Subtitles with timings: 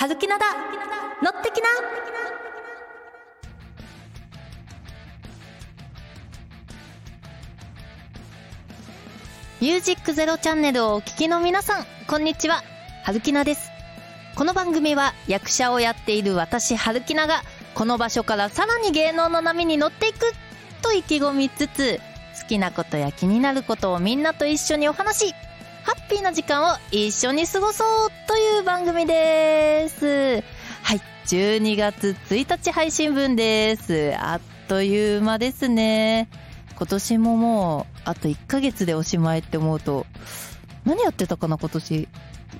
[0.00, 0.46] はずきなだ
[1.20, 1.66] 乗ってきな
[9.60, 12.62] ミュージックゼロチャンネルをお聞きの皆さん、こんにちは。
[13.02, 13.72] はるきなです。
[14.36, 17.42] この番組は役者をやっている私、はるきなが、
[17.74, 20.32] この場所からさらに芸能の波に乗っていく
[20.80, 21.98] と意気込みつつ、
[22.40, 25.34] 好きなことや気になることをみんなと一緒にお話し、
[25.88, 30.44] ハッピーな時間を一緒に過ごそうという番組です。
[30.82, 34.14] はい、12月1日配信分です。
[34.18, 36.28] あっという間ですね。
[36.76, 40.04] 今年ももう、あと1ヶ月でおしまいって思うと、
[40.84, 42.08] 何やってたかな今年？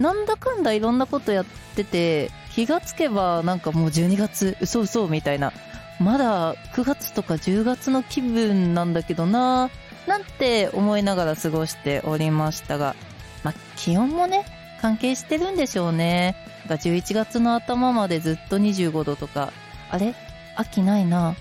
[0.01, 1.45] なんだかんだいろんなことやっ
[1.77, 5.53] てて、気がつけばなんかもう12月、嘘嘘みたいな。
[6.01, 12.97] まだ9月とか10月の気分なんだけどなぁなんて思いながら過ごしておりましたが、
[13.45, 14.45] まあ、気温もね、
[14.81, 16.37] 関係してるんでしょうね。
[16.69, 19.53] が11月の頭までずっと25度とか、
[19.91, 20.15] あれ？
[20.57, 21.35] 秋ないな。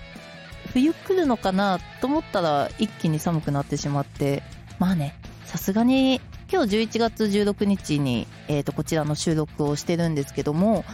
[0.72, 4.42] 冬来るのかなと思ったら一気に寒くなってしまって、
[4.78, 10.84] まあね、さすがに今日11月16日に、えっ、と、こちらの収録をしてるんですけども、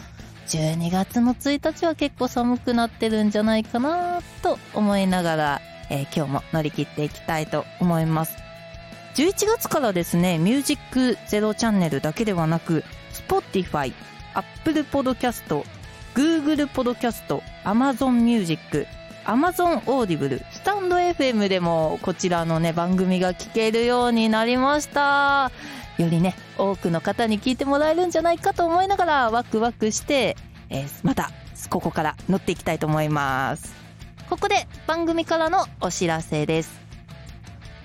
[0.47, 8.44] 12月の1日は結構寒くなってるんじゃないかなと思いながら、えー今日も乗り切っていきたいと思います。
[9.15, 13.93] 11月からですね、ミュージックゼロチャンネルだけではなく、Spotify、
[14.33, 15.63] Apple Podcast、
[16.13, 18.85] Google Podcast、Amazon Music、
[19.23, 25.49] Amazon Audible、スタンド FM でもこちらのね、番組が聞けるようになりました。
[25.97, 30.35] よりね、多くの方に聞いてもらえるんじゃないかと思いながらワクワクして、
[30.69, 31.31] えーまた、
[31.69, 33.73] ここから乗っていきたいと思います。
[34.29, 36.84] ここで番組からのお知らせです。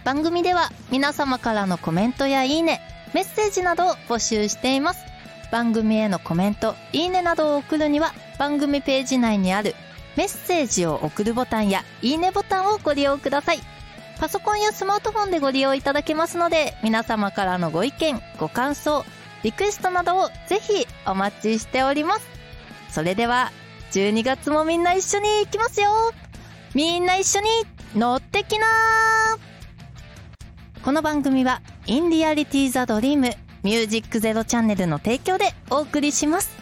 [0.04, 2.80] 番組では皆様からのコメントやいいね、
[3.12, 5.04] メッセージなどを募集しています。
[5.52, 9.74] 番組へのコメント、いいねなどを送るには番組ページ内にある
[10.16, 13.60] メッセージを送るボタンやいいねボタンをご利用ください。
[14.18, 19.04] パソコンやスマートフォンでご利用いただけますので、皆様からのご意見、ご感想、
[19.42, 22.26] リクエストなどをぜひお待ちしております。
[22.90, 23.50] それでは、
[23.92, 25.90] 12月もみんな一緒に行きますよ
[26.74, 27.48] みんな一緒に
[27.96, 29.49] 乗ってきなー
[30.82, 36.56] この番組は、インリアリティザドリームミュージックゼロチャンネルの提供でお送りします。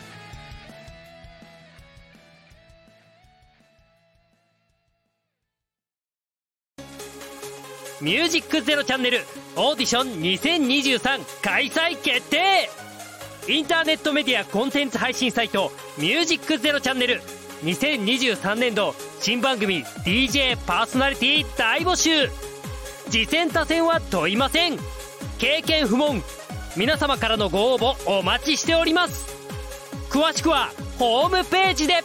[8.01, 9.21] ミュージックゼロチャンネル
[9.55, 12.69] オーディション2023開催決定。
[13.47, 17.21] インターネットメディアコンテンツ配信サイトミュージックゼロチャンネル。
[17.63, 22.48] 2023年度新番組 DJ パーソナリティ大募集。
[23.11, 24.79] 次戦他戦は問いません。
[25.39, 26.23] 経験不問
[26.77, 29.37] 皆様からのご応募お待ちしております。
[30.11, 32.05] 詳しくはホームページで。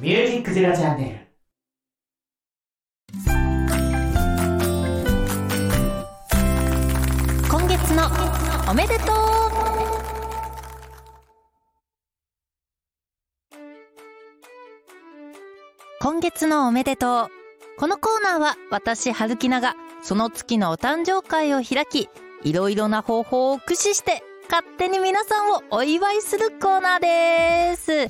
[0.00, 1.17] ミュージックゼロチャンネル。
[16.18, 17.28] 今月のおめでとう。
[17.78, 22.08] このコーナーは私、春木菜がその月のお誕生会を開き、
[22.42, 27.92] いろいろな方法を駆使して勝手に皆さんをお祝いするコーナーです。
[27.92, 28.08] 12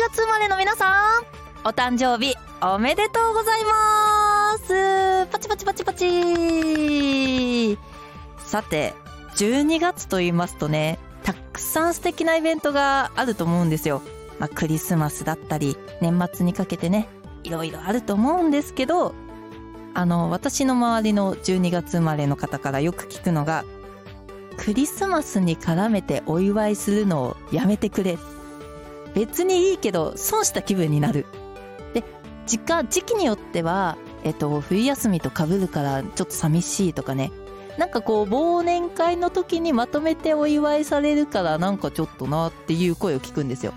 [0.00, 1.24] 月生まれの皆さん、
[1.66, 5.26] お誕生日おめでとうございます。
[5.32, 7.78] パチパチパチパチ。
[8.46, 8.94] さて、
[9.34, 14.02] 12月と言いますとね、たくさん素敵なイベントがあると思うんですよ。
[14.38, 17.08] まあ、クリスマスだったり、年末にかけてね、
[17.44, 19.14] いろいろあると思うんですけど、
[19.94, 23.64] あの、私の周りの12月生まれの方からよく聞くのが、
[24.56, 28.18] クリスマスに絡めてお祝いするのをやめてくれ。
[29.14, 31.26] 別にいいけど、損した気分になる。
[31.94, 32.04] で、
[32.46, 37.32] 時間、時期によっては、えっと、冬休みと被るからちょっと寂しいとかね。
[37.78, 43.72] なんかこう、忘年会の時にまとめてお祝いされるからなんかちょっとなっていう声を聞くんですよ。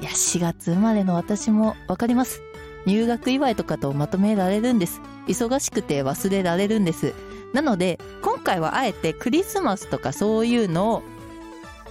[0.00, 2.42] いや、4月生まれの私もわかります。
[2.86, 5.00] 入学祝いとかとまとめられるんです。
[5.26, 7.14] 忙しくて忘れられるんです。
[7.52, 11.02] なので、今回はあえてクリスマスとかそういうのを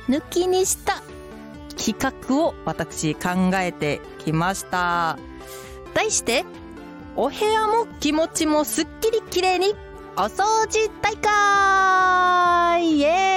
[0.08, 1.02] 抜きにした
[1.78, 5.18] 企画を私考えてきました。
[5.94, 6.46] 題して、
[7.16, 9.74] お部屋も気持ちもすっきり綺麗に
[10.16, 13.37] お掃除大会イエーイ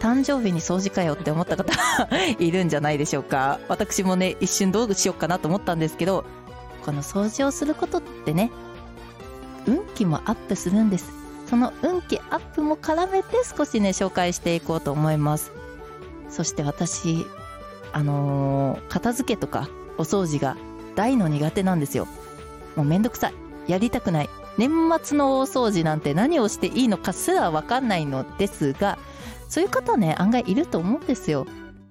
[0.00, 1.72] 誕生日に掃除かよって思った方
[2.38, 3.58] いるんじゃないでしょうか。
[3.68, 6.24] 私もね、一瞬どうしようかなと思ったんですけど、
[6.84, 8.50] この掃除をすることってね、
[9.66, 11.10] 運気もアップするんです。
[11.48, 15.52] その運気アップも絡めて少しね、紹介していこうと思います。
[16.28, 17.26] そして私、
[17.92, 19.68] あのー片付けとか
[19.98, 20.56] お掃除が
[20.94, 22.06] 大の苦手なんですよ。
[22.76, 23.34] もうめんどくさい。
[23.66, 24.28] やりたくない。
[24.58, 24.70] 年
[25.02, 28.98] 末の大掃除なんて何をしていいのかすらわかんないのですが、
[29.50, 31.46] そういう方ね、案外いると思うんですよ。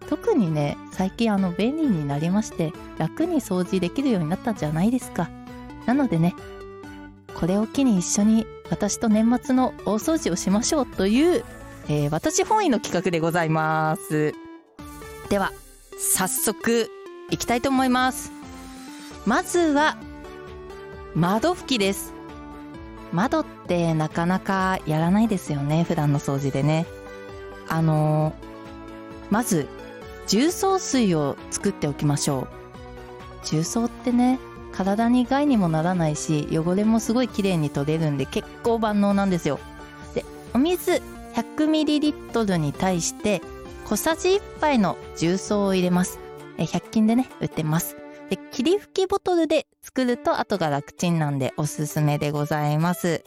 [0.08, 5.30] 特にね、最近あの便利になりまして、楽に掃除できるようになったんじゃないですか。
[5.86, 6.36] なのでね、
[7.36, 11.44] これを機に一緒に私と年末の大掃除をしましょうという、
[11.90, 14.34] えー私本位の企画でございます。
[15.30, 15.52] では、
[16.00, 16.90] 早速、
[17.30, 18.32] いきたいと思います。
[19.26, 19.98] まずは、
[21.14, 22.14] 窓拭きです。
[23.12, 26.86] 窓ってなかなかやらないですよね、普段の掃除でね。
[27.69, 28.33] あの
[29.30, 29.68] まず、
[30.27, 32.48] 重曹水を作っておきましょう。
[33.45, 34.39] 重曹ってね、
[34.71, 39.60] 体に害にもならないし、汚れもすごい綺麗に取れるんで結構万能なんですよ。
[40.13, 41.01] で、お水
[41.36, 43.42] 100ml に対して
[43.86, 46.19] 小さじ1杯の重曹を入れます。
[46.57, 47.95] え100均でね、売ってます。
[48.30, 53.24] で、霧吹きボトルで作ると後が楽ちんなんでおすすめでございます。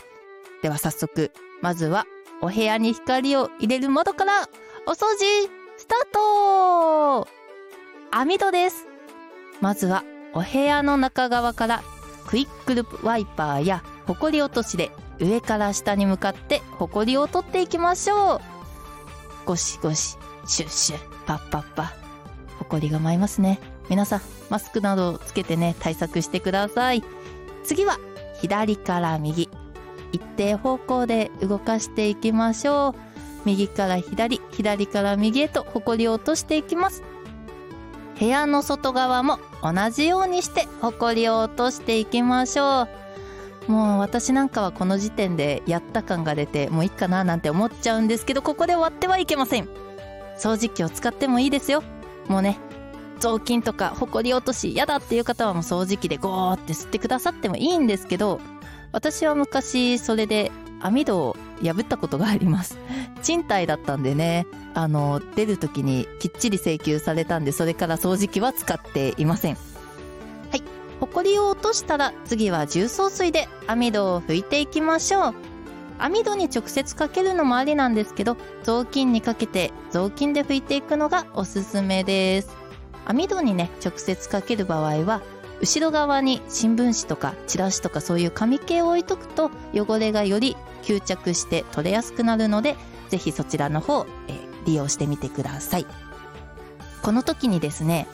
[0.63, 2.07] では早速、まずは
[2.43, 4.49] お部屋に光を入れる窓から
[4.87, 7.29] お掃除スタート
[8.11, 8.89] 網戸です。
[9.61, 10.03] まずは
[10.35, 11.83] お部屋の中側から
[12.27, 14.91] クイックルワイパーやホコリ落としで
[15.21, 18.41] 上から下に向かってホコリを取っていきましょう。
[19.47, 21.93] ゴシゴシ、シュッシュ、パッパッパ。
[22.59, 23.61] ホコリが舞いますね。
[23.89, 27.05] 皆さん、マスクなどをつけてね、対策してください。
[27.63, 27.99] 次は、
[28.41, 29.49] 左から右。
[30.13, 33.13] 一定方向で動かしていきましょう。
[33.45, 37.03] 右から左、左から右へとホコリを落としていきます。
[38.19, 42.83] 部屋の外側も同じようにしてホコリを落としていきましょ
[43.69, 43.71] う。
[43.71, 49.69] もう私なんかはこの時点でやった感が出てもういいかななんて思っちゃうんですけどここで終わってはいけません。
[50.39, 51.83] 掃除機を使ってもいいですよ。
[52.29, 52.59] もうね、
[53.23, 58.41] 雑巾とかホコリ落とし嫌だっていう方はもう掃除機でゴーって吸ってくださってもいいんですけど
[58.93, 62.79] 私は昔それで網戸を破ったことがあります。
[63.23, 69.55] 賃貸だったんでね、あの、出る時にきっちり請求されたんで、それから掃除機は使っていません。
[70.51, 70.63] はい。
[71.01, 75.35] ホコリを落としたら、次は重曹水で網戸を拭いていきましょう。
[75.99, 82.51] 網戸に直接かけるのもありなんですけど、雑巾にかけて雑巾で拭いていくのがおすすめです。
[83.07, 85.23] 網戸にね、直接かける場合は、
[85.63, 92.77] 後ろ側に新聞紙とかチラシとかそういう紙系を置いとくと汚れがより吸着して取れやすくなるので
[93.09, 95.87] ぜひそちらの方、えー利用してみてください。
[97.03, 98.07] この時にですね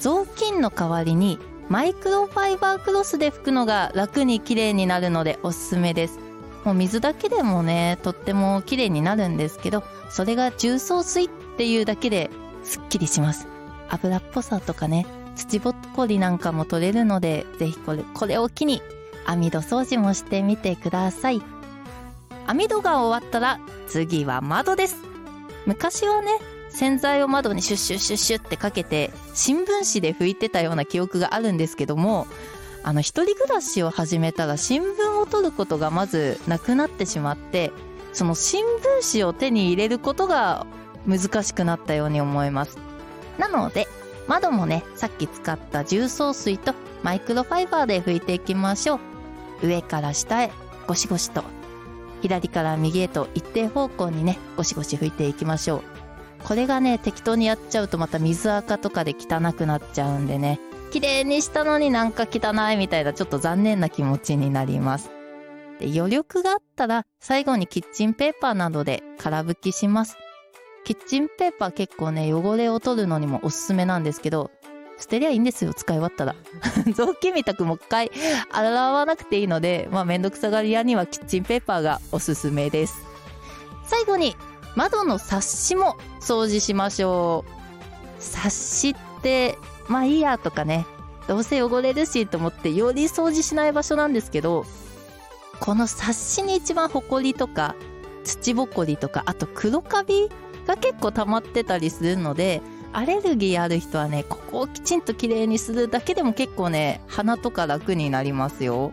[0.00, 1.38] 雑巾の代わりに
[1.70, 6.18] マイクロファイバークロスで拭くのが楽に綺麗になるのでおすすめです。
[6.62, 12.30] もう水だけでもねとっても綺麗になるんですけどそれが重曹水っていうだけで
[12.64, 13.46] すっきりします。
[13.88, 15.06] 油っぽさとかね
[15.36, 18.82] 土ぼっこりなんかも取れるのでぜひこれこれを機に
[19.26, 21.42] 網戸掃除もしてみてください。
[22.46, 23.58] 網戸が終わったら
[23.88, 24.96] 次は窓です。
[25.66, 26.38] 昔はね
[26.70, 32.26] 洗剤を窓にシュッシュッシュッシュッってかけて新聞紙で拭いてたような記憶があるんですけども
[32.82, 37.70] あの一人暮らしを始めたら新聞を取ることがまずなくなってしまって
[38.12, 40.66] その新聞紙を手に入れることが
[41.06, 42.78] 難しくなったように思います。
[43.38, 43.88] なので
[44.26, 49.00] 窓もねさっき使った重曹水とマイクロファイバーで拭いていきましょ
[49.62, 49.66] う。
[49.66, 50.50] 上から下へ
[50.86, 51.44] ゴシゴシと。
[52.22, 55.82] 左から右へと一定方向にねゴシゴシ拭いていきましょう。
[56.44, 60.60] これがね適当にやっちゃうとまた水垢とかで汚くなっちゃうんでね。
[60.90, 65.10] 綺麗にしたのになんか汚いみたいなちょっと残念な気持ちになります。
[65.80, 70.16] で余力があったら最後にキッチンペーパーなどで空拭きします。
[70.84, 74.50] キッチンペーパー結構ね汚れを取るのにもおすすめなんですけど
[74.98, 76.36] 捨てりゃいいんですよ使い終わったら。
[76.94, 78.12] 雑巾みたくもう一回
[78.52, 83.02] 洗わなくていいのでまあめんどくさがり屋にはキッチンペーパーがおすすめです。
[83.84, 84.36] 最後に
[84.76, 88.22] 窓のサッシも掃除しましょう。
[88.22, 90.86] サッシってまあいいやとかね
[91.26, 94.64] どうせ汚れるしと思ってより掃除しない場所なんですけど
[95.60, 97.74] このサッシに一番ホコリとか
[98.24, 100.30] 土ぼこりとかあと黒カビ
[100.66, 108.92] が結構溜まってたりするのでアレルギーある人はねここをきちんときれいにするだけでも結構ね鼻とか楽になりますよ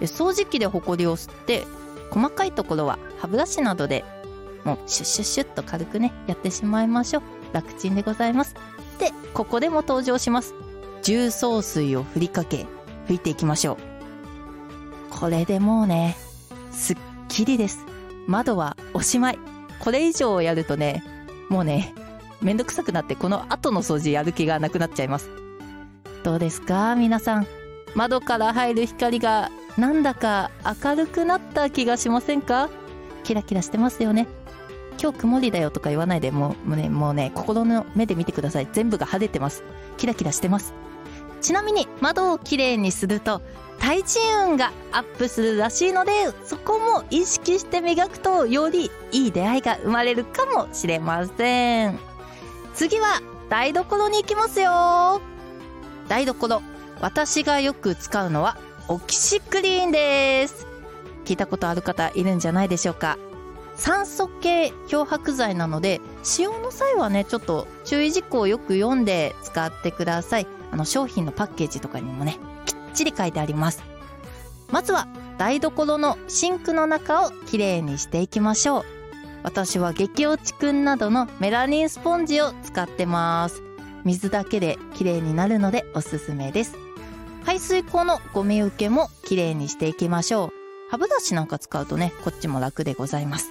[0.00, 1.64] で掃除機でホコリを吸って
[2.10, 4.04] 細かいところは歯ブラシなどで
[4.66, 7.22] もうシュッシュッシュッと軽くね、やってしまいましょう。
[7.52, 8.56] 楽ちんでございます。
[8.98, 10.54] で、ここでも登場します。
[11.02, 12.66] 重曹水を振りかけ、
[13.06, 13.76] 拭いていきましょう。
[15.08, 16.16] これでもうね、
[16.72, 16.96] すっ
[17.28, 17.86] きりです。
[18.26, 19.55] 窓はおしまい。
[19.86, 21.04] これ以上やるとね、
[21.48, 21.94] もうね、
[22.42, 25.30] めんどくさくなってこの後の掃除やる気がなくなっちゃいます。
[26.24, 26.96] どうですか？
[26.96, 27.46] 皆さん。
[27.94, 30.50] 窓から入る光がなんだか
[30.84, 32.68] 明るくなった気がしませんか？
[33.22, 34.26] キラキラしてますよね。
[35.00, 38.68] 今日曇りだよとか言わないでもうもうね、もうね、心の目で見てください。
[38.72, 39.62] 全部が晴れてます。
[39.98, 40.74] キラキラしてます。
[41.40, 43.40] ちなみに窓をきれいにすると
[43.78, 46.12] 対人運がアップするらしいので
[46.44, 51.98] そこも意識して磨くとよりいい出会いが生まれるかもしれません。
[52.74, 55.20] 次は台所に行きますよ。
[56.08, 56.62] 台所。
[57.00, 58.56] 私がよく使うのは
[58.88, 60.66] オキシクリーンです。
[61.24, 63.18] 聞いたことある方いるんじゃないでしょうか。
[63.76, 70.46] 酸素系漂白剤なので使用の際はねちょっと注意事項をよく読んで使ってください。
[70.72, 72.38] あの商品のパッケージとかにもね
[72.96, 73.82] ちり書いてあります。
[74.70, 75.06] まずは
[75.38, 78.84] 台所のシンクの中をきれいにしていきましょう。
[79.42, 83.62] 私は激落ちくんなどのメラニンスポンジを使ってます。
[84.04, 86.76] 水だけできれいになるのでおすすめです。
[87.44, 90.50] 排水口のゴミ受けもきれいにしていきましょう。
[90.90, 93.50] 歯ブラシなんか使うとねこっちも楽でございます。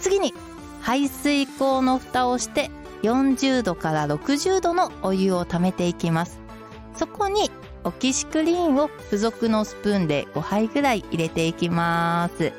[0.00, 0.32] 次に
[0.80, 2.70] 排水口の蓋をして
[3.02, 6.40] 40度から60度のお湯を溜めていきます。
[6.96, 7.50] そこに
[7.84, 12.52] オキシクリーンを付属のスプーンで5杯ぐらい入れていきます。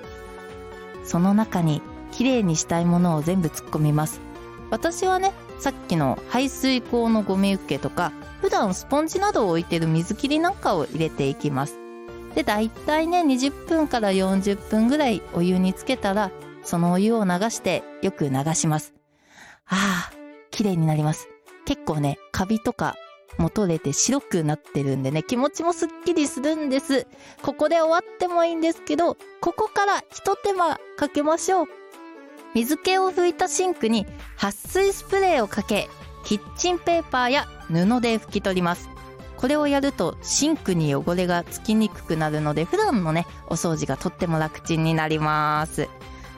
[1.04, 4.22] その中にきれいにしたいものを全部突っ込みます。
[4.70, 8.12] 私はねさっきの排水口のゴミ受けとか
[8.42, 11.80] 普段スポンジなどを置いてる水切りなんかを入れていきます。
[12.36, 16.32] でだいたいね20分から40分ぐらいお湯につけたら
[16.64, 18.94] そのお湯を流してよく流します。
[19.68, 20.14] ああ
[20.52, 21.30] 綺麗になります。
[21.66, 22.96] 結構ねカビとか
[23.38, 27.08] も取れて白くなってるんでね気持ちもすっきりするんです。
[27.42, 31.68] ここで終わってもいいんですけどここから一手間かけましょう。
[32.54, 34.06] 水気を拭いたシンクに
[34.38, 35.90] 撥水スプレーをかけ
[36.24, 38.90] キッチンペーパーや布で拭き取ります。
[39.38, 45.90] これをやるとシンクに汚れがつきにくくなるので普段のねお掃除がとっても楽ちんになります。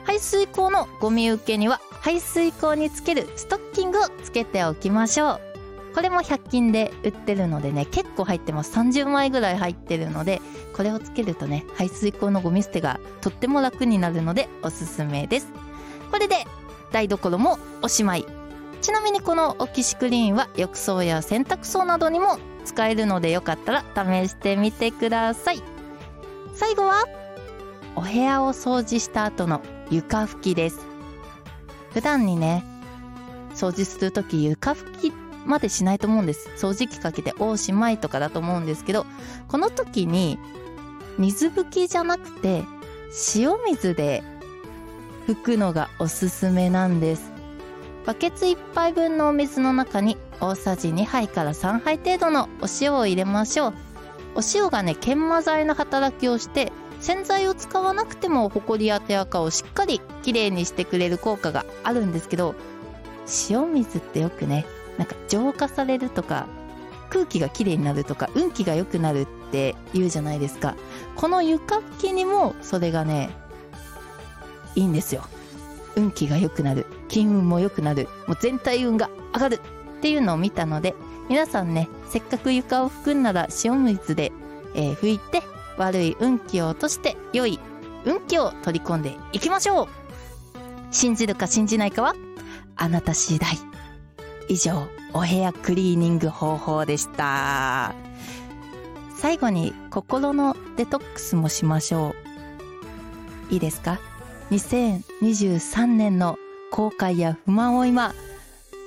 [0.04, 5.55] 排水口のゴミ受けには排水口につけるストッキングをつけておきましょう。
[5.96, 8.78] これも100均で売ってるのでね結構入ってます。
[8.78, 10.42] 30枚ぐらい入ってるので
[10.74, 15.48] これをつけるとね排水口のゴミ捨てがとっても楽になるのでおすすめです。
[16.10, 16.44] これで
[16.92, 18.26] 台所もおしまい。
[18.82, 25.62] ちなみにこのオキシクリーンは浴槽や洗濯槽などにも使えるのでよかったら試してみてください。
[26.54, 27.06] 最後は
[27.94, 30.80] お部屋を掃除した後の床拭きです。
[31.94, 32.64] 普段にね
[33.54, 35.12] 掃除するとき床拭きっ
[35.46, 36.50] までしないと思うんです。
[36.56, 39.06] 掃除機かけておしまいとかだと思うんですけど
[39.48, 40.38] この時に
[41.18, 42.64] 水拭きじゃなくて
[43.34, 44.22] 塩水で
[45.26, 47.32] 拭くのがおすすめなんです。
[48.04, 53.74] バケツ1杯分のお水の中に大さじ2杯から3杯程度のお塩を入れましょう。
[54.36, 62.54] お塩がね研磨剤の働きをして洗剤を使わなくてもホコリや手垢をしっかりきれいにしてくれる効果があるんですけど
[63.50, 64.66] 塩水ってよくね
[64.98, 66.46] なんか浄化されるとか
[67.10, 70.76] 空気がきれいになるとか運気が良くなるって言うじゃないですか。
[71.14, 73.30] この床拭きにもそれがね
[74.74, 75.24] いいんですよ。
[75.94, 76.86] 運気が良くなる。
[77.08, 78.08] 金運も良くなる。
[78.26, 79.60] もう全体運が上がる
[79.98, 80.94] っていうのを見たので
[81.28, 84.32] 皆さんねせっかく床を拭くんなら塩水で、
[84.74, 85.42] えー、拭いて
[85.78, 87.58] 悪い運気を落として良い
[88.04, 89.88] 運気を取り込んでいきましょう。
[90.90, 92.14] 信じるか信じないかは
[92.76, 93.65] あなた次第。
[94.48, 97.94] 以上お部屋クリーニング方法でした。
[99.16, 102.14] 最後に心のデトックスもしましょ
[103.50, 103.54] う。
[103.54, 103.98] いいですか
[104.50, 106.38] ？2023年の
[106.70, 108.14] 後悔や不満を今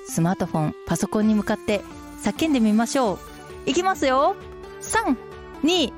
[0.08, 1.82] スマートフォンパソコンに向かって
[2.24, 3.70] 叫んでみましょう。
[3.70, 4.36] いきますよ。
[5.62, 5.92] 321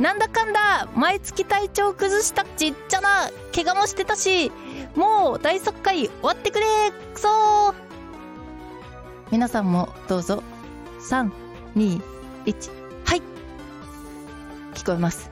[0.00, 4.52] なんだかんだ毎月体調崩したちっちゃな怪我もしてたし
[4.94, 6.66] もう大作会終わってくれ
[7.14, 7.87] くそー。
[9.30, 10.42] 皆さんもどうぞ。
[11.10, 12.02] 321
[13.04, 13.22] はい。
[14.74, 15.30] 聞こえます。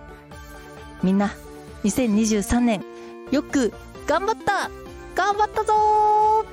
[1.02, 1.34] みんな
[1.84, 2.84] 2023年
[3.30, 3.72] よく
[4.06, 4.70] 頑張った。
[5.16, 6.44] 頑張ったぞ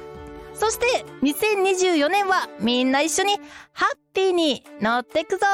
[0.54, 3.36] そして2024年はみんな一緒に
[3.74, 5.46] ハッピーに乗ってくぞ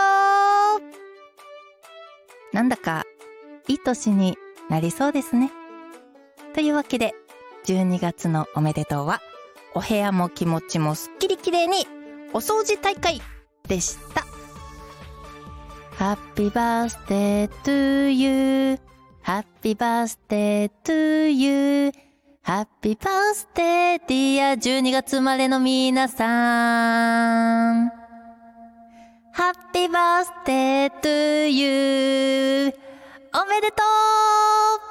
[2.53, 3.05] なんだか
[3.67, 4.37] いい年に
[4.69, 5.51] なりそうですね。
[6.53, 7.13] というわけで
[7.65, 9.21] 12月のおめでとうは、
[9.75, 11.87] お部屋も気持ちもすっきりきれいに、
[12.33, 13.21] お掃除大会
[13.67, 14.25] でした。
[15.97, 27.91] Happy birthday to you.Happy birthday to you.Happy birthday dear 12月生まれの皆さん。
[29.35, 32.73] Happy birthday to you.
[33.31, 34.88] おめでとう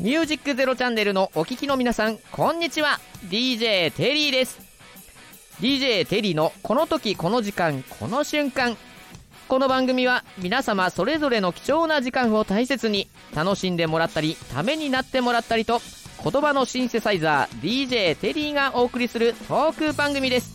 [0.00, 2.98] ミュージックゼロチャンネルのお聞きの皆さん、こんにちは。
[3.28, 4.58] DJ テリーです。
[5.60, 8.78] DJ テリーのこの時この時間この瞬間。
[9.46, 15.82] この番組は皆様それぞれの貴重な時間を大切に楽しんでもらったり、ためになってもらったりと、
[16.24, 20.50] 言葉のシンセサイザー DJ テリーがお送りするトーク番組です。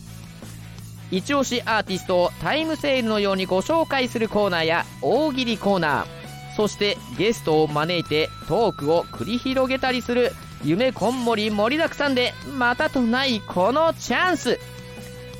[1.12, 6.15] 一押しアーティストをタイムセールのようにご紹介するコーナーや大喜利コーナー、
[6.56, 10.32] そしてゲストを招いてトークを繰り広げたりする
[10.64, 14.58] 夢こんもり盛りだくさんでまたとないこのチャンス。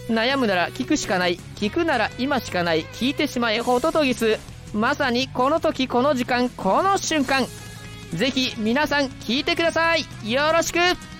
[0.08, 4.38] 悩むなら聞くしかない聞くなら今しかない聞いてしまえホトトギス
[4.72, 7.46] まさにこの時この時間この瞬間。
[8.14, 10.04] ぜひ皆さん聞いてください。
[10.30, 11.15] よろしく。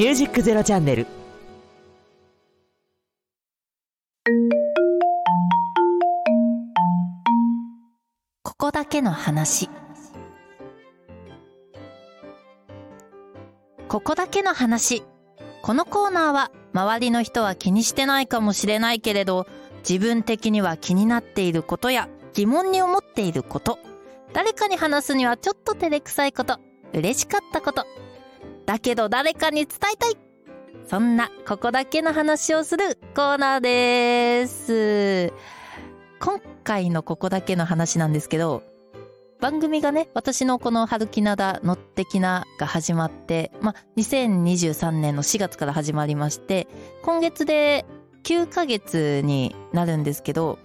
[0.00, 1.06] ミュージックゼロチャンネル
[8.42, 9.68] ここだけの話。
[13.88, 15.02] ここだけの話。
[15.60, 19.46] このコーナーは周りの人は気にしてないかもしれないけれど、
[19.86, 23.78] 自分的には気になっていることや疑問に思っていること、
[24.32, 26.56] 誰かに話すにはちょっと照れくさいこと、
[26.94, 27.84] 嬉しかったこと、
[28.70, 30.16] だけど誰かに伝えたい
[30.86, 35.32] そんなここだけの話をするコーナーです。
[36.20, 38.62] 今回のここだけの話なんですけど、
[39.40, 46.68] 番組がね、私のこの春木灘乗ってきなが始まって、まあ、2023年の4月から始まりまして、
[47.02, 47.84] 今月で
[48.22, 50.60] 9ヶ月になるんですけど、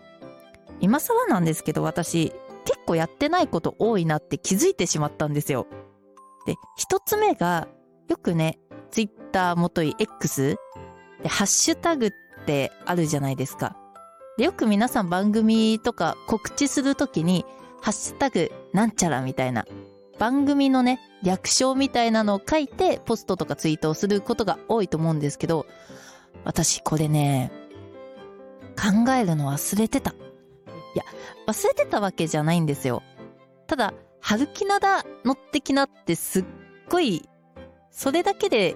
[0.80, 2.34] 今更なんですけど私、
[2.66, 5.66] 結構やってないこと多いなって気づいてしまったんですよ。
[6.46, 7.68] で、一つ目が、
[8.08, 8.60] よくね、
[8.92, 10.58] ツイッター元い X
[11.22, 12.12] で、ハッシュタグっ
[12.46, 13.76] てあるじゃないですか。
[14.38, 17.46] で、よく皆さん番組とか告知するときに、
[17.82, 19.66] ハッシュタグなんちゃらみたいな、
[20.20, 25.66] 番組のね、略称みたいなのを書いて、ポストとかツイートをすることが多いと思うんですけど、
[26.44, 27.52] 私これね、
[28.76, 30.12] 考えるの忘れてた。
[30.12, 30.14] い
[30.98, 31.04] や、
[31.48, 33.04] 忘れてたわけじゃないんですよ。
[33.68, 36.46] ただ、春木灘乗ってきなってすっ
[36.90, 37.28] ごい、
[37.96, 38.76] それだけで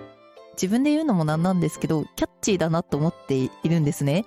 [0.53, 4.25] 自分で言うのもなんなんですけど、キャッチーだなと思っているんですね。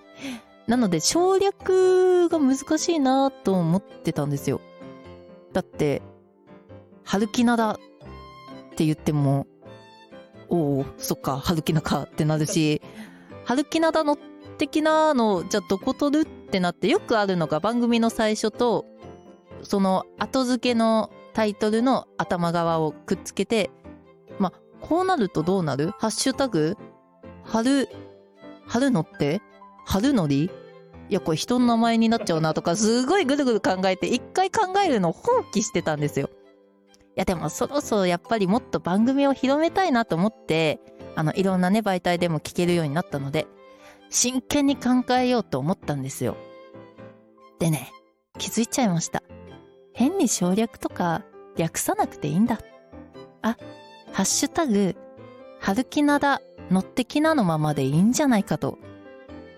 [0.66, 4.60] なので省略が難しいなと思ってたんですよ。
[5.52, 6.02] だって、
[7.04, 7.78] 春木灘っ
[8.76, 9.46] て言っても、
[10.48, 12.82] おお、そっか、春木灘かってなるし、
[13.44, 14.16] 春木灘の
[14.58, 18.84] 的なの、じゃあどこ取るってなってよくあるのが番組の最初と、
[19.62, 23.70] その後付けのタイトルの頭側をくっつけて、
[24.82, 25.92] こうなるとどうなる？
[25.98, 26.76] ハッシュタグ？
[27.44, 27.88] 春、
[28.66, 29.40] 春のって？
[29.86, 30.50] 春のり？
[31.08, 36.28] いや、これ人の名前になっちゃうなとか、すごいぐるぐる考えて、一回考えるのを放棄してたんですよ。
[36.28, 40.80] いや、でもそろそろやっぱりもっと番組を広めたいなと思って、
[41.14, 43.46] あの、いろんなね、媒体でも聞けるようになったので、
[44.08, 46.36] 真剣に考えようと思ったんですよ。
[47.58, 47.92] でね、
[48.38, 49.22] 気づいちゃいました。
[49.92, 51.22] 変に省略とか
[51.56, 52.58] 略さなくていいんだ。
[53.42, 53.58] あ、
[54.12, 54.94] ハッシュタグ、
[55.58, 58.78] 春木灘乗ってきなのままでいいんじゃないかと。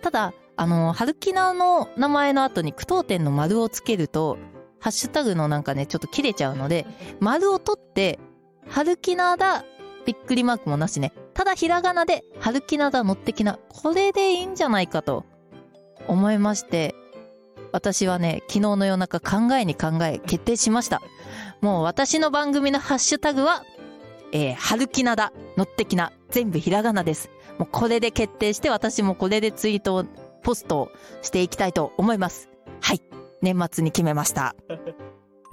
[0.01, 4.39] ただ、あの、春木菜の名前の後に句読点の丸をつけると、
[4.79, 6.87] ハッシュタグのなんかね、ちょっと切れちゃうので、
[7.19, 8.21] 丸を取って、
[8.69, 9.65] 春木菜だ、
[10.07, 11.13] びっくりマークもなしね。
[11.33, 13.59] ただひらがなで、春木菜だ乗ってきな。
[13.69, 15.25] これでいいんじゃないかと、
[16.07, 16.95] 思いまして、
[17.73, 21.03] 私はね、昨日の夜中考えに考え、決定しました。
[21.61, 23.65] もう私の番組のハッシュタグは、
[24.35, 26.13] えー、春木菜だ、乗ってきな。
[26.31, 27.31] 全部ひらがなです。
[27.57, 30.05] もうこれで決定して、私もこれでツイートを
[30.43, 30.89] ポストを
[31.23, 32.51] していきたいと思います。
[32.81, 33.01] はい。
[33.43, 34.57] 年末に決めました。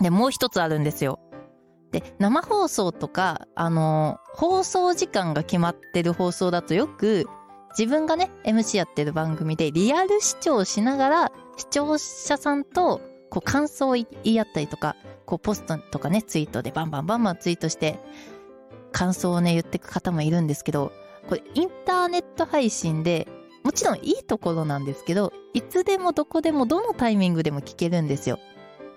[0.02, 1.20] で、もう一つあるんですよ。
[1.92, 7.28] で、生放送とか、あのー放送時間が決まってる放送だとよく、
[7.78, 18.00] 自分がね、MC やってる番組でリアル視聴しながら、視聴者さんと、こう、感想を言い合ったりとか、こうポストとかね、ツイートでバンバンバンバンツイートして、
[18.92, 20.92] 感想をね、言ってく方もいるんですけど、
[21.28, 23.28] これインターネット配信で、
[23.64, 28.40] もちろんいいところなんですけど、いつでもどこでもどのタイミングでも聞けるんですよ。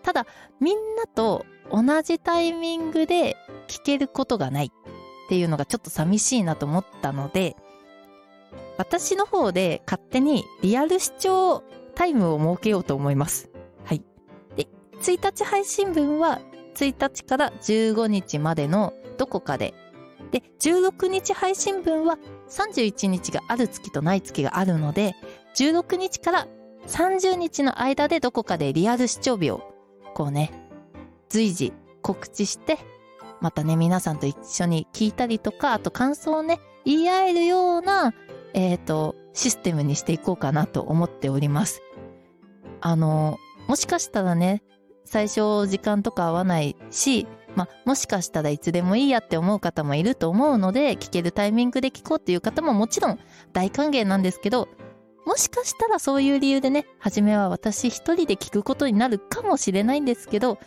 [0.03, 0.27] ただ、
[0.61, 3.37] みんなと同じタイミングで
[3.69, 4.71] 聞けることがないっ
[5.29, 7.57] ていうのがちょっと寂しいなと思ったので、
[8.77, 11.63] 私の方で勝手にリアル視聴
[11.95, 13.51] タイムを設けようと思います。
[13.85, 14.03] はい。
[14.57, 14.67] で、
[15.01, 16.41] 1日配信分は
[16.75, 19.75] 1日から15日までのどこかで。
[20.35, 22.19] で、16日配信分は
[22.49, 25.15] 31日がある月とない月があるので、
[25.57, 26.49] 16日から
[26.89, 29.63] 30日の間でどこかでリアル視聴日を、
[30.13, 30.51] こうね、
[31.29, 32.79] 随時告知して、
[33.41, 38.13] またね、皆さんと一緒に聞いたりとか、あと感想をね、言い合えるような、
[38.55, 41.81] えっ、と、システムにしていこうかなと思っております。
[42.81, 44.65] あの、もしかしたらね、
[45.05, 53.19] 最初時間とか合わないし、まあ、もしかしたらいつでもいいやって思う方もいると思うので、聞けるタイミングで聞こうっていう方ももちろん
[53.53, 54.69] 大歓迎なんですけど、
[55.25, 60.59] もしかしたらそういう理由でね、初めは私一人で聞くことになるかもしれないんですけど、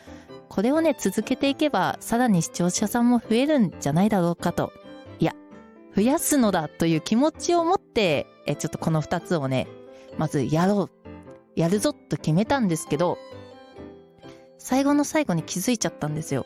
[0.49, 4.71] これをね、続けていけば、さらに視聴者さんも増えるんじゃないだろうかと。
[5.19, 5.33] いや、
[5.95, 9.67] 増やすのだという気持ちを持って、え、ちょっとこの二つをね、
[10.17, 13.17] まずやろう、やるぞと決めたんですけど、
[14.57, 16.45] 最後の最後に気づいちゃったんですよ。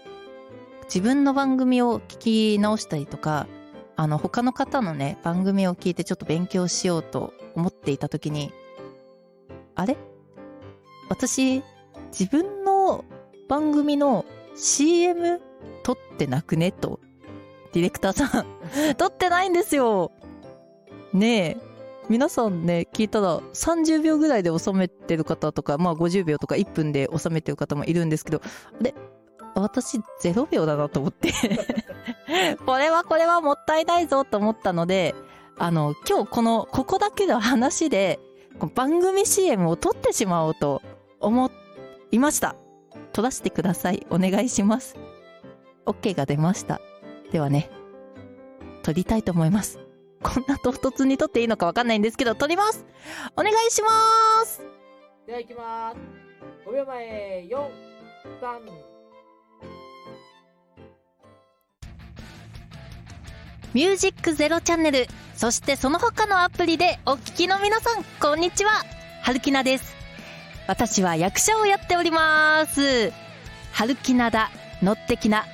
[0.93, 2.17] 自分の番組を聞
[2.57, 3.47] き直したりとか、
[3.95, 8.51] あの、他の方のね、番組を聞いてちょっと勉強しようと思っていた時に、
[9.73, 9.95] あれ？
[11.09, 11.63] 私、
[12.11, 13.05] 自分の
[13.47, 14.25] 番組の
[14.57, 15.39] CM
[15.83, 16.99] 撮ってなくねと。
[17.71, 18.45] ディレクターさん、
[18.95, 20.11] 撮ってないんですよ。
[21.13, 21.57] ねえ。
[22.09, 28.41] 皆さんね、聞いたら30秒ぐらいで収めてる方とか、まあ50秒とか1分で収めてる方もいるんですけど、
[28.77, 28.93] あれ？
[29.55, 31.33] 私0秒だなと思って。
[32.65, 35.15] これはこれはもったいないぞと思ったので、
[35.57, 38.19] あの、今日この、ここだけの話で、
[38.75, 40.81] 番組 CM を撮ってしまおうと
[41.19, 41.51] 思
[42.11, 42.55] いました。
[43.13, 44.05] 撮らせてください。
[44.09, 44.95] お願いします。
[45.85, 46.79] OK が出ました。
[47.31, 47.69] ではね、
[48.83, 49.79] 撮りたいと思います。
[50.21, 52.85] こんな唐突に撮っていいのかわかんないんですけど、撮ります
[53.35, 54.61] お願いします
[55.25, 55.97] では行きます。
[56.69, 57.57] 5秒前、4、
[58.39, 58.90] 3、
[63.73, 68.71] ミュージックゼロチャンネル、そしてその他のアプリでお聞きの皆さん、こんにちは。
[69.21, 69.95] はるきなです。
[70.67, 73.13] 私は役者をやっております。
[73.71, 75.45] はるきなだ、のってきな。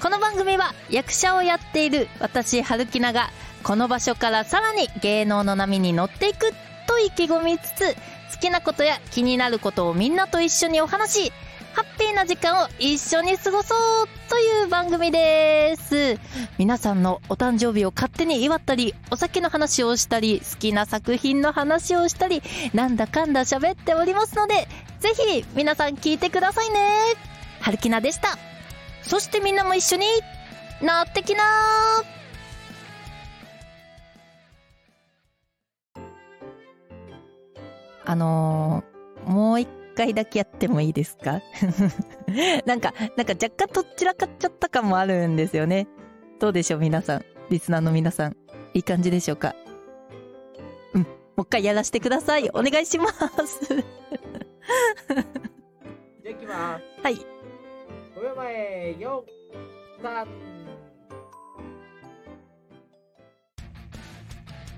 [0.00, 3.28] この番組は役者をやっている私、はるきなが、
[3.62, 6.54] この場所からさらに芸能の波に乗っていく
[6.86, 7.94] と意気込みつつ、
[8.32, 11.32] 好きなことや気になることをみんなと一緒にお話し、
[11.78, 16.18] ハッピーな時間を一緒に過ごそうという番組です。
[16.58, 22.42] 皆さんのお誕生日を勝手に祝ったり、お酒の話をしたり、好きな作品の話をしたり、
[22.74, 24.66] なんだかんだ喋っておりますので、
[24.98, 26.80] ぜひ皆さん聞いてくださいね。
[27.60, 28.36] はるきなでした。
[29.02, 30.06] そしてみんなも一緒に、
[30.82, 31.44] なってきな
[38.04, 41.42] あのー、もう一回だけやってもいいですか？
[42.64, 45.86] なんか、なんか若干とっちらかっちゃった感もあるんですよね。
[46.38, 47.24] どうでしょう皆さん？
[47.50, 48.36] リスナーの皆さん。
[48.74, 49.54] いい感じでしょうか？
[50.94, 51.02] うん。
[51.02, 51.08] も
[51.38, 52.48] う一回やらせてください。
[52.50, 53.18] お願いします。
[53.74, 53.78] じゃ
[56.26, 57.02] あ行きます。
[57.02, 57.14] はい。
[57.14, 59.22] 5秒前、4、
[60.02, 60.26] 3、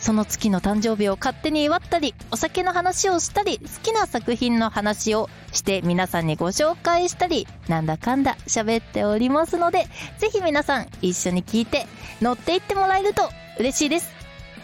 [0.00, 9.86] その月の誕生日を勝手に祝ったり、お酒の話をしたり、好きな作品の話をして皆さんにご紹介したり、なんだかんだ喋っておりますので、
[10.18, 11.86] ぜひ皆さん一緒に聞いて
[12.22, 14.10] 乗っていってもらえると嬉しいです。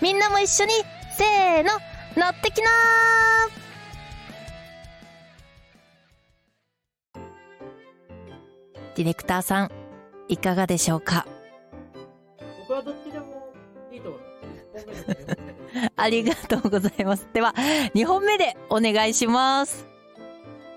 [0.00, 0.72] みんなも一緒に、
[1.16, 1.70] せーの、
[2.16, 2.70] 乗ってきなー
[8.96, 9.70] ディレクターさん、
[10.28, 11.26] いかがでしょうか？
[12.60, 12.94] 僕はどっ
[15.96, 17.28] ありがとうございます。
[17.32, 17.54] では、
[17.94, 19.86] 2本目でお願いします。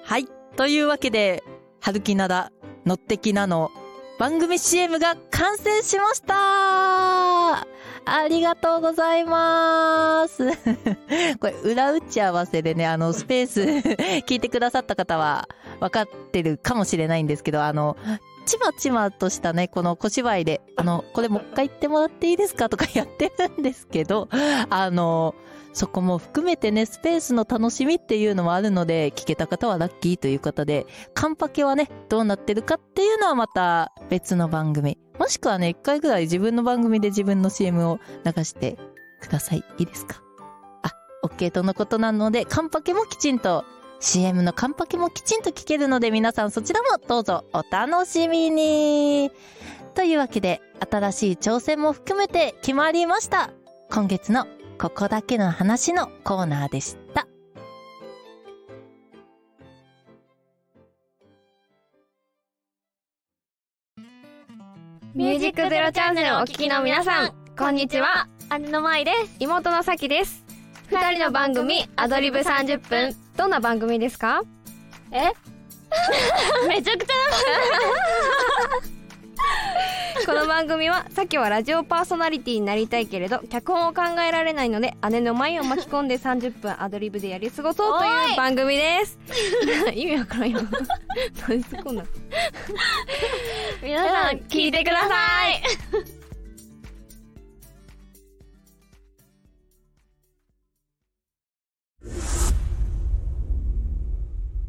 [0.04, 0.28] はい。
[0.56, 1.44] というわけで、
[1.80, 2.52] 春きなだ、
[2.86, 3.72] 乗ってきなの
[4.20, 7.66] 番組 CM が完成しました
[8.06, 10.50] ありがとうございます。
[11.40, 13.62] これ、裏打ち合わせでね、あの、スペース
[14.28, 15.48] 聞いてくださった方は
[15.80, 17.96] 分かってるかもしれないんですけど、あの、
[18.50, 24.28] ちまちまとしたね、この小芝居で、あの、これもう一回言ってもらっていいですかとかやってるんですけど、
[24.70, 25.36] あの、
[25.72, 34.98] そこも含めてね、スペースの楽しみっていうのもあるので、聞けた方はラッキーという方で、カンパケはね、どうなってるかっていうのはまた別の番組。
[35.20, 38.78] もしくはね、一回ぐらい自分の番組で自分の CM を流して
[39.22, 39.64] ください。
[39.78, 40.22] いいですか？
[40.82, 40.92] あ、
[41.24, 43.64] OK とのことなので、カンパケもきちんと
[44.00, 49.32] CM のカンパケもきちんと聞けるので皆さんそちらもどうぞお楽しみに
[49.94, 53.52] というわけで新しい挑戦も含めて決まりました
[53.92, 57.28] 今月のここだけの話のコーナーでした
[65.16, 68.30] ミュージックゼロチャンネルをお聞きの皆さん、こんにちは。
[68.60, 69.36] 姉の舞です。
[69.40, 70.49] 妹のさきです。
[70.90, 73.16] 二人の番組、アドリブ30分。
[73.38, 74.42] どんな番組ですか？
[75.12, 75.32] え？
[76.68, 77.14] めちゃくちゃ
[80.26, 89.18] この番組は、さきはラジオパーソナリティになりたいけれど、脚本を考えられないので、姉の舞を巻き込んで30分アドリブでやり過ごそうという番組です。
[89.94, 90.60] 意味わからんよ。
[91.48, 92.04] 何すこんな。
[93.82, 95.16] 皆さん、聞いてくださ
[95.50, 96.19] い。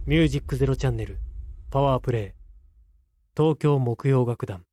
[0.07, 1.19] ミュージックゼロチャンネル
[1.71, 2.41] パワープレイ
[3.37, 4.65] 東京木曜楽団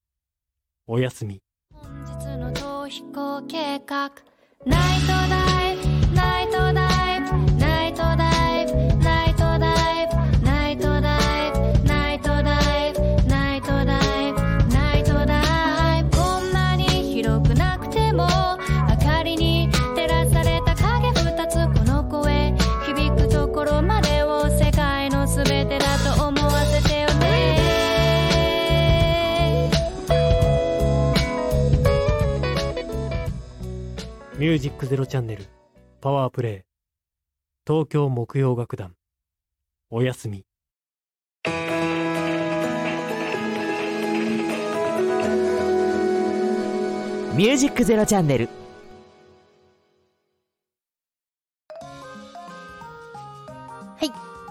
[0.88, 1.42] おやすみ。
[1.74, 4.12] 本日の逃避行計画
[4.66, 5.78] ナイトダイ
[6.16, 6.97] ナイトダイ。
[34.58, 35.46] ージックゼロチャンネル
[36.02, 36.68] パワープレイ。
[37.66, 38.96] 東京木曜楽団。
[39.90, 40.46] おやすみ。
[47.36, 48.50] ミュージックゼロチャンネル。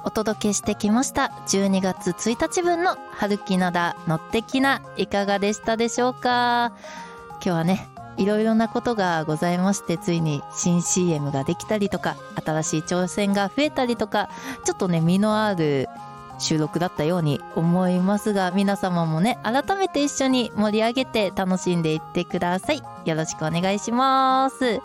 [0.05, 1.33] お届けしてきました。
[1.49, 6.77] 12月1日分の春木灘のってきないかがでしたでしょうか？
[7.33, 14.31] 今日はねいろいろなことがございましてついに新 CM ができたりとか新しい挑戦が増えたりとか
[14.65, 15.89] ちょっとね身のある
[16.39, 22.83] 収録だったように思いますが皆様もね改めて一緒に盛り上げて楽しんでいってください。
[23.05, 24.81] よろしくお願いします。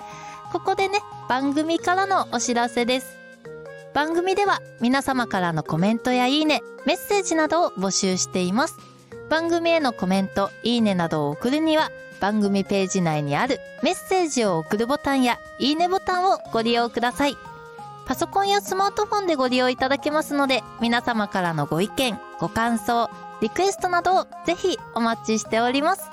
[0.51, 3.17] ここでね番組からのお知らせです。
[3.93, 8.90] 番組では皆様からのコメントやいいね、メッセージなどを募集しています。
[9.31, 11.89] 番組へのコメント、いいねなどを送るには
[12.19, 17.37] 番組ページ内にあるメッセージを送るボタンやいいねボタンをご利用ください。
[18.05, 26.09] パソコンやスマートフォンでご利用いただけますので皆様からのご意見、ご感想、リクエストなどをぜひお待ちしております。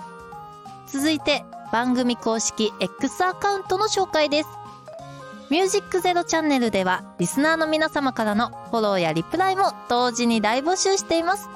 [0.86, 4.48] 続いて番組公式 X アカウントの紹介です。
[5.50, 11.48] ミュージックゼロチャンネルでは、リスナーの皆様からのフォローやリプライも同時に大募集しています。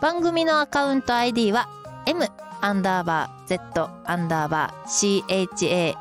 [0.00, 1.68] 番組のアカウント ID は、
[2.06, 2.28] m
[2.60, 5.24] アンダーバー z アンダーバー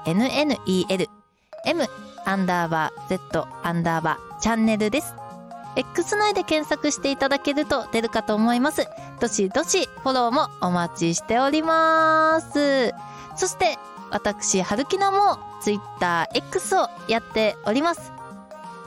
[0.06, 1.10] chanel
[1.66, 1.88] m
[2.26, 5.14] アンダーバー z アンダーバーチャンネルです。
[5.76, 8.88] X 内で検索していただけると出るかと思います。
[9.20, 12.94] どしどしフォローもお待ちしております。
[13.36, 13.78] そして、
[14.12, 18.12] 私、春木菜も TwitterX をやっております。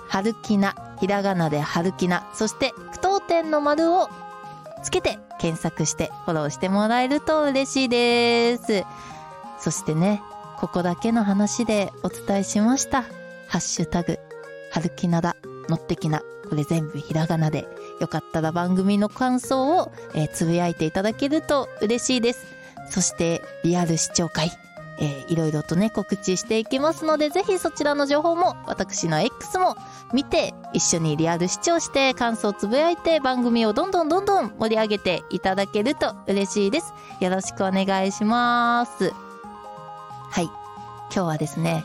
[0.09, 4.09] 春木菜、ひらがなで春木菜、そして句読点の丸を
[4.83, 8.85] つけて検索してフォローしてもらえると嬉しいです。
[9.59, 10.23] そしてね、
[10.59, 13.03] ここだけの話でお伝えしました。
[13.49, 14.19] ハッシュタグ、
[14.71, 15.37] 春木なだ、
[15.69, 17.67] のってきな、これ全部ひらがなで、
[18.01, 22.47] よかったら番組の感想を、えーつぶやいていただけると嬉しいです。
[22.91, 24.51] そして、リアル視聴会、
[24.98, 29.76] えーいろいろとね、告知していきますので、ぜひそちらの情報も、私の X も
[30.12, 36.94] 見て、一緒にリアル視聴して、感想をつぶやいて、番組をどんどんどんどん盛り上げていただけると嬉しいです。
[37.20, 39.12] よろしくお願いします。
[40.30, 40.44] はい。
[40.44, 40.54] 今
[41.11, 41.85] 日はですね、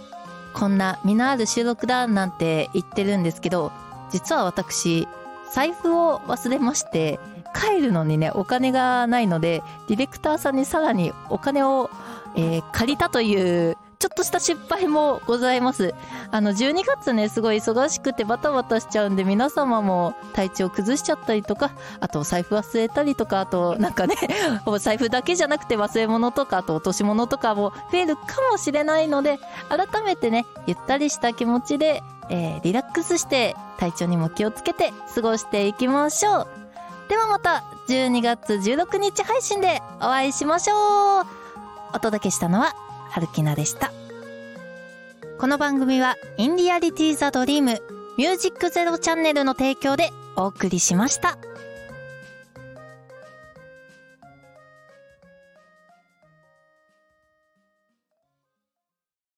[0.53, 3.71] こんな身のある収録だなんて言ってるんですけど、
[4.11, 5.07] 実は私、
[5.51, 7.19] 財布を忘れまして、
[7.53, 11.89] 帰るのにね、お金がないので、ディレクターさんにさらにお金を、
[12.35, 15.93] えー借りたという、ちょっとした失敗もございます。
[16.31, 24.15] あの、12月ね、すごい忙しくてバタバタしちゃうんで、皆様も体調崩しちゃったりとか、あとお財布忘れたりとか、あとなんかね、
[24.65, 29.39] お財布だけじゃなくて忘れ物とか、あと落とし物とかも増えるかもしれないので、
[29.69, 36.47] 改めてね、ゆったりした気持ちで、えーリラックスして体調にも気をつけて過ごしていきましょう。
[37.07, 41.40] ではまた12月16日配信でお会いしましょう。
[41.93, 42.73] お届けしたのは
[43.09, 43.91] 春木奈でした。
[45.39, 47.81] この番組はインディアリティザドリーム
[48.17, 51.37] ミュージックゼロチャンネルの提供でお送りしました。